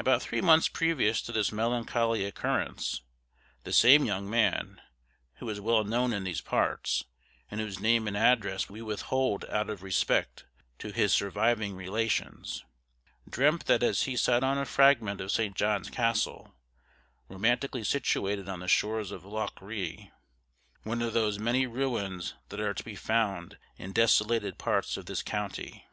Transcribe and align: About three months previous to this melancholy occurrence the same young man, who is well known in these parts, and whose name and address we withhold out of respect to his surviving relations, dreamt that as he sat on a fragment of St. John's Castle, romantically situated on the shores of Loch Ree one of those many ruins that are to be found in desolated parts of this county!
About 0.00 0.20
three 0.20 0.40
months 0.40 0.66
previous 0.66 1.22
to 1.22 1.30
this 1.30 1.52
melancholy 1.52 2.24
occurrence 2.24 3.02
the 3.62 3.72
same 3.72 4.04
young 4.04 4.28
man, 4.28 4.82
who 5.36 5.48
is 5.48 5.60
well 5.60 5.84
known 5.84 6.12
in 6.12 6.24
these 6.24 6.40
parts, 6.40 7.04
and 7.48 7.60
whose 7.60 7.78
name 7.78 8.08
and 8.08 8.16
address 8.16 8.68
we 8.68 8.82
withhold 8.82 9.44
out 9.44 9.70
of 9.70 9.84
respect 9.84 10.44
to 10.80 10.90
his 10.90 11.14
surviving 11.14 11.76
relations, 11.76 12.64
dreamt 13.28 13.66
that 13.66 13.84
as 13.84 14.02
he 14.06 14.16
sat 14.16 14.42
on 14.42 14.58
a 14.58 14.64
fragment 14.66 15.20
of 15.20 15.30
St. 15.30 15.54
John's 15.54 15.88
Castle, 15.88 16.52
romantically 17.28 17.84
situated 17.84 18.48
on 18.48 18.58
the 18.58 18.66
shores 18.66 19.12
of 19.12 19.24
Loch 19.24 19.56
Ree 19.62 20.10
one 20.82 21.00
of 21.00 21.12
those 21.12 21.38
many 21.38 21.64
ruins 21.68 22.34
that 22.48 22.58
are 22.58 22.74
to 22.74 22.84
be 22.84 22.96
found 22.96 23.56
in 23.76 23.92
desolated 23.92 24.58
parts 24.58 24.96
of 24.96 25.06
this 25.06 25.22
county! 25.22 25.86